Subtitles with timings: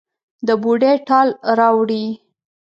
[0.47, 2.05] د بوډۍ ټال راوړي